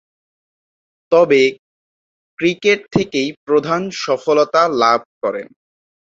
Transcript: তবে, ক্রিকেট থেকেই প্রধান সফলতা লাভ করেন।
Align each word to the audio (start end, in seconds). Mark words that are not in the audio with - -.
তবে, 1.11 1.41
ক্রিকেট 2.39 2.79
থেকেই 2.91 3.29
প্রধান 3.43 3.81
সফলতা 3.89 4.61
লাভ 4.73 5.01
করেন। 5.21 5.47